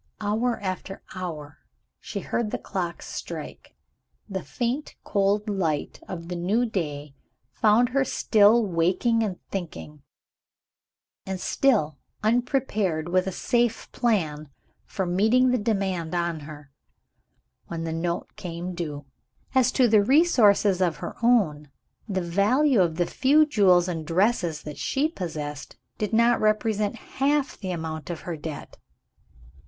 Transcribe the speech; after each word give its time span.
Hour 0.19 0.59
after 0.61 1.03
hour 1.13 1.59
she 1.99 2.21
heard 2.21 2.49
the 2.49 2.57
clock 2.57 3.03
strike. 3.03 3.75
The 4.27 4.41
faint 4.41 4.95
cold 5.03 5.47
light 5.47 6.01
of 6.07 6.27
the 6.27 6.35
new 6.35 6.65
day 6.65 7.13
found 7.51 7.89
her 7.89 8.03
still 8.03 8.65
waking 8.65 9.21
and 9.21 9.37
thinking, 9.51 10.01
and 11.23 11.39
still 11.39 11.99
unprepared 12.23 13.09
with 13.09 13.27
a 13.27 13.31
safe 13.31 13.91
plan 13.91 14.49
for 14.87 15.05
meeting 15.05 15.51
the 15.51 15.59
demand 15.59 16.15
on 16.15 16.39
her, 16.39 16.71
when 17.67 17.83
the 17.83 17.93
note 17.93 18.29
became 18.29 18.73
due. 18.73 19.05
As 19.53 19.71
to 19.73 19.87
resources 19.87 20.81
of 20.81 20.97
her 20.97 21.15
own, 21.21 21.69
the 22.09 22.23
value 22.23 22.81
of 22.81 22.95
the 22.95 23.05
few 23.05 23.45
jewels 23.45 23.87
and 23.87 24.03
dresses 24.03 24.63
that 24.63 24.79
she 24.79 25.07
possessed 25.09 25.77
did 25.99 26.11
not 26.11 26.41
represent 26.41 26.95
half 27.21 27.55
the 27.55 27.69
amount 27.69 28.09
of 28.09 28.21
her 28.21 28.35
debt. 28.35 28.77